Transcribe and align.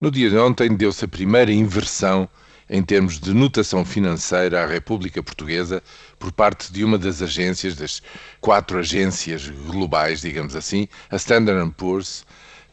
No 0.00 0.12
dia 0.12 0.30
de 0.30 0.38
ontem 0.38 0.76
deu-se 0.76 1.04
a 1.04 1.08
primeira 1.08 1.52
inversão 1.52 2.28
em 2.70 2.80
termos 2.84 3.18
de 3.18 3.34
notação 3.34 3.84
financeira 3.84 4.62
à 4.62 4.66
República 4.66 5.20
Portuguesa 5.20 5.82
por 6.20 6.30
parte 6.30 6.72
de 6.72 6.84
uma 6.84 6.96
das 6.96 7.20
agências, 7.20 7.74
das 7.74 8.00
quatro 8.40 8.78
agências 8.78 9.48
globais, 9.48 10.20
digamos 10.20 10.54
assim, 10.54 10.86
a 11.10 11.16
Standard 11.16 11.68
Poor's, 11.72 12.24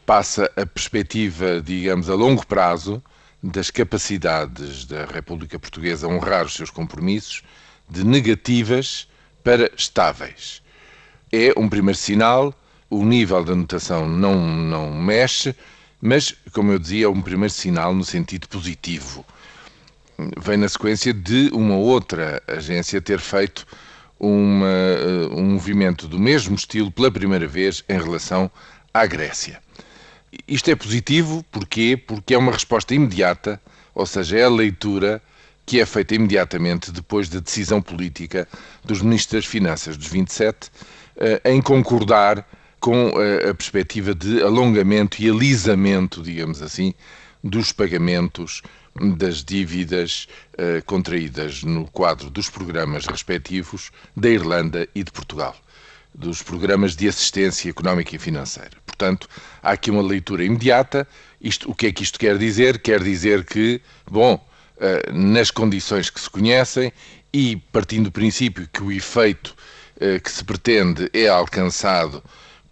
passa 0.06 0.48
a 0.56 0.64
perspectiva, 0.64 1.60
digamos, 1.60 2.08
a 2.08 2.14
longo 2.14 2.46
prazo 2.46 3.02
das 3.42 3.72
capacidades 3.72 4.84
da 4.84 5.04
República 5.06 5.58
Portuguesa 5.58 6.06
a 6.06 6.10
honrar 6.10 6.46
os 6.46 6.54
seus 6.54 6.70
compromissos 6.70 7.42
de 7.90 8.04
negativas 8.04 9.08
para 9.42 9.68
estáveis. 9.76 10.62
É 11.32 11.52
um 11.56 11.68
primeiro 11.68 11.98
sinal, 11.98 12.54
o 12.88 13.04
nível 13.04 13.42
da 13.42 13.56
notação 13.56 14.08
não, 14.08 14.46
não 14.46 14.94
mexe, 14.94 15.56
mas, 16.00 16.34
como 16.52 16.72
eu 16.72 16.78
dizia, 16.78 17.06
é 17.06 17.08
um 17.08 17.22
primeiro 17.22 17.52
sinal 17.52 17.94
no 17.94 18.04
sentido 18.04 18.48
positivo. 18.48 19.24
Vem 20.38 20.56
na 20.56 20.68
sequência 20.68 21.12
de 21.12 21.50
uma 21.52 21.76
outra 21.76 22.42
agência 22.46 23.00
ter 23.00 23.20
feito 23.20 23.66
uma, 24.18 24.66
eh, 24.66 25.28
um 25.30 25.44
movimento 25.44 26.08
do 26.08 26.18
mesmo 26.18 26.54
estilo 26.54 26.90
pela 26.90 27.10
primeira 27.10 27.46
vez 27.46 27.84
em 27.88 27.98
relação 27.98 28.50
à 28.92 29.06
Grécia. 29.06 29.60
Isto 30.48 30.70
é 30.70 30.74
positivo 30.74 31.44
porquê? 31.50 31.96
porque 31.96 32.34
é 32.34 32.38
uma 32.38 32.52
resposta 32.52 32.94
imediata, 32.94 33.60
ou 33.94 34.06
seja, 34.06 34.38
é 34.38 34.44
a 34.44 34.50
leitura 34.50 35.22
que 35.64 35.80
é 35.80 35.86
feita 35.86 36.14
imediatamente 36.14 36.92
depois 36.92 37.28
da 37.28 37.40
decisão 37.40 37.82
política 37.82 38.46
dos 38.84 39.02
ministros 39.02 39.42
das 39.42 39.50
Finanças 39.50 39.96
dos 39.96 40.06
27 40.06 40.70
eh, 41.18 41.40
em 41.44 41.60
concordar 41.60 42.46
com 42.86 43.10
a, 43.18 43.50
a 43.50 43.52
perspectiva 43.52 44.14
de 44.14 44.40
alongamento 44.40 45.20
e 45.20 45.28
alisamento, 45.28 46.22
digamos 46.22 46.62
assim, 46.62 46.94
dos 47.42 47.72
pagamentos 47.72 48.62
das 49.16 49.42
dívidas 49.42 50.28
uh, 50.52 50.80
contraídas 50.84 51.64
no 51.64 51.88
quadro 51.88 52.30
dos 52.30 52.48
programas 52.48 53.04
respectivos 53.04 53.90
da 54.16 54.28
Irlanda 54.28 54.88
e 54.94 55.02
de 55.02 55.10
Portugal, 55.10 55.56
dos 56.14 56.44
programas 56.44 56.94
de 56.94 57.08
assistência 57.08 57.68
económica 57.68 58.14
e 58.14 58.20
financeira. 58.20 58.76
Portanto, 58.86 59.28
há 59.60 59.72
aqui 59.72 59.90
uma 59.90 60.00
leitura 60.00 60.44
imediata. 60.44 61.08
Isto, 61.40 61.68
o 61.68 61.74
que 61.74 61.88
é 61.88 61.92
que 61.92 62.04
isto 62.04 62.20
quer 62.20 62.38
dizer? 62.38 62.78
Quer 62.78 63.02
dizer 63.02 63.44
que, 63.44 63.82
bom, 64.08 64.34
uh, 64.76 65.12
nas 65.12 65.50
condições 65.50 66.08
que 66.08 66.20
se 66.20 66.30
conhecem 66.30 66.92
e 67.32 67.56
partindo 67.72 68.04
do 68.04 68.12
princípio 68.12 68.68
que 68.72 68.80
o 68.80 68.92
efeito 68.92 69.56
que 70.22 70.30
se 70.30 70.44
pretende 70.44 71.08
é 71.14 71.26
alcançado 71.26 72.22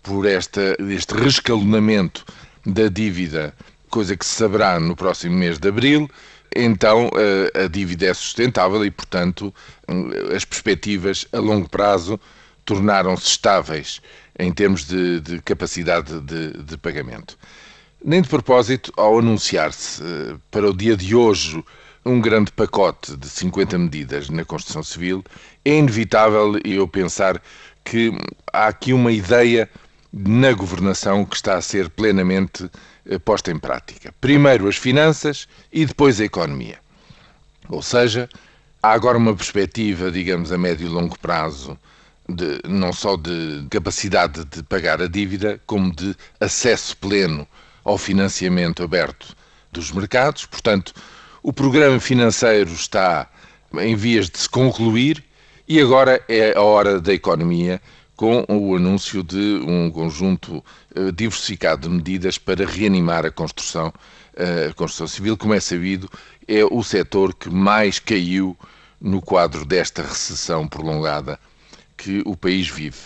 por 0.05 0.27
esta, 0.27 0.77
este 0.91 1.15
rescalonamento 1.15 2.25
da 2.65 2.89
dívida, 2.89 3.55
coisa 3.91 4.17
que 4.17 4.25
se 4.25 4.35
saberá 4.35 4.79
no 4.79 4.95
próximo 4.95 5.35
mês 5.35 5.59
de 5.59 5.69
abril, 5.69 6.09
então 6.55 7.11
a, 7.15 7.59
eh, 7.59 7.65
a 7.65 7.69
dívida 7.69 8.07
é 8.07 8.15
sustentável 8.15 8.85
e, 8.85 8.91
portanto, 8.91 9.53
eh, 9.89 10.37
as 10.37 10.45
perspectivas 10.45 11.27
a 11.33 11.39
longo 11.39 11.69
prazo 11.69 12.21
tornaram-se 12.65 13.27
estáveis 13.27 14.01
em 14.39 14.53
termos 14.53 14.85
de, 14.85 15.21
de 15.21 15.43
capacidade 15.43 16.21
de, 16.21 16.63
de, 16.63 16.77
pagamento. 16.77 17.37
Nem 18.05 18.21
de 18.21 18.29
propósito, 18.29 18.93
ao 18.97 19.19
anunciar-se 19.19 20.03
eh, 20.03 20.37
para 20.51 20.69
o 20.69 20.77
dia 20.77 20.97
de 20.97 21.15
hoje 21.15 21.65
um 22.05 22.21
grande 22.21 22.53
pacote 22.53 23.17
de 23.17 23.27
50 23.27 23.79
medidas 23.79 24.29
na 24.29 24.45
construção 24.45 24.83
civil, 24.83 25.25
é 25.65 25.79
inevitável 25.79 26.59
eu 26.63 26.87
pensar 26.87 27.41
que 27.83 28.13
há 28.53 28.69
aqui 28.69 28.93
uma 28.93 29.11
ideia 29.11 29.69
na 30.17 30.53
governação 30.53 31.25
que 31.25 31.35
está 31.35 31.57
a 31.57 31.61
ser 31.61 31.91
plenamente 31.91 32.71
eh, 33.05 33.19
posta 33.19 33.51
em 33.51 33.59
prática. 33.59 34.15
Primeiro 34.21 34.69
as 34.69 34.77
finanças 34.77 35.49
e 35.73 35.85
depois 35.85 36.21
a 36.21 36.25
economia. 36.25 36.79
Ou 37.69 37.83
seja, 37.83 38.29
há 38.81 38.93
agora 38.93 39.19
uma 39.19 39.35
perspectiva, 39.35 40.13
digamos, 40.13 40.53
a 40.53 40.59
médio 40.59 40.87
e 40.87 40.91
longo 40.91 41.19
prazo, 41.19 41.77
de, 42.29 42.61
não 42.69 42.93
só 42.93 43.17
de 43.17 43.67
capacidade 43.69 44.45
de 44.45 44.63
pagar 44.63 45.03
a 45.03 45.09
dívida, 45.09 45.61
como 45.67 45.93
de 45.93 46.15
acesso 46.41 46.97
pleno 46.99 47.47
ao 47.83 47.99
financiamento 47.99 48.85
aberto 48.85 49.35
dos 49.73 49.91
mercados. 49.91 50.47
Portanto, 50.47 50.95
o 51.43 51.53
programa 51.53 51.99
financeiro 51.99 52.73
está 52.73 53.29
em 53.81 53.97
vias 53.97 54.31
de 54.31 54.39
se 54.39 54.49
concluir 54.49 55.25
e 55.67 55.81
agora 55.81 56.23
é 56.29 56.57
a 56.57 56.63
hora 56.63 57.01
da 57.01 57.13
economia 57.13 57.81
com 58.25 58.43
o 58.49 58.75
anúncio 58.75 59.23
de 59.23 59.61
um 59.67 59.91
conjunto 59.91 60.65
uh, 60.97 61.13
diversificado 61.13 61.91
de 61.91 61.95
medidas 61.95 62.39
para 62.39 62.65
reanimar 62.65 63.27
a 63.27 63.31
construção, 63.31 63.89
uh, 63.89 64.71
a 64.71 64.73
construção 64.73 65.07
civil. 65.07 65.37
Como 65.37 65.53
é 65.53 65.61
sabido, 65.61 66.09
é 66.49 66.65
o 66.65 66.83
setor 66.83 67.35
que 67.35 67.51
mais 67.51 67.99
caiu 67.99 68.57
no 68.99 69.21
quadro 69.21 69.67
desta 69.67 70.01
recessão 70.01 70.67
prolongada 70.67 71.39
que 71.99 72.23
o 72.25 72.35
país 72.35 72.67
vive. 72.67 72.97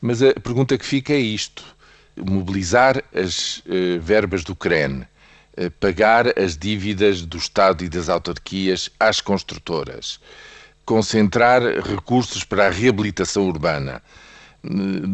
Mas 0.00 0.20
a 0.20 0.32
pergunta 0.32 0.76
que 0.76 0.84
fica 0.84 1.12
é 1.12 1.20
isto: 1.20 1.62
mobilizar 2.16 3.00
as 3.14 3.58
uh, 3.58 4.00
verbas 4.00 4.42
do 4.42 4.56
CREN, 4.56 5.06
pagar 5.78 6.36
as 6.36 6.56
dívidas 6.56 7.22
do 7.22 7.36
Estado 7.36 7.84
e 7.84 7.88
das 7.88 8.08
autarquias 8.08 8.90
às 8.98 9.20
construtoras 9.20 10.18
concentrar 10.84 11.62
recursos 11.62 12.42
para 12.42 12.66
a 12.66 12.70
reabilitação 12.70 13.46
urbana, 13.46 14.02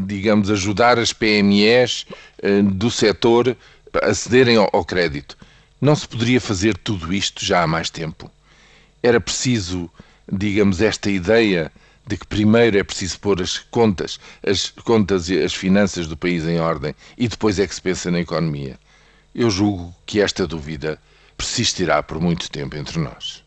digamos, 0.07 0.51
ajudar 0.51 0.99
as 0.99 1.13
PMEs 1.13 2.07
eh, 2.43 2.63
do 2.63 2.91
setor 2.91 3.57
a 4.03 4.07
acederem 4.11 4.57
ao 4.57 4.85
crédito. 4.85 5.37
Não 5.81 5.97
se 5.97 6.07
poderia 6.07 6.41
fazer 6.41 6.77
tudo 6.77 7.13
isto 7.13 7.45
já 7.45 7.63
há 7.63 7.67
mais 7.67 7.89
tempo? 7.89 8.31
Era 9.03 9.21
preciso, 9.21 9.91
digamos, 10.31 10.83
esta 10.83 11.11
ideia 11.11 11.73
de 12.07 12.17
que 12.17 12.27
primeiro 12.27 12.79
é 12.79 12.83
preciso 12.83 13.21
pôr 13.21 13.41
as 13.41 13.59
contas, 13.59 14.19
as 14.45 14.71
contas 14.71 15.29
e 15.29 15.39
as 15.39 15.55
finanças 15.55 16.07
do 16.07 16.17
país 16.17 16.45
em 16.47 16.59
ordem 16.59 16.95
e 17.17 17.29
depois 17.29 17.59
é 17.59 17.67
que 17.67 17.75
se 17.75 17.83
pensa 17.83 18.11
na 18.11 18.21
economia. 18.21 18.79
Eu 19.35 19.51
julgo 19.51 19.95
que 20.07 20.21
esta 20.21 20.47
dúvida 20.47 20.99
persistirá 21.37 22.03
por 22.03 22.21
muito 22.21 22.51
tempo 22.51 22.77
entre 22.77 22.99
nós. 22.99 23.45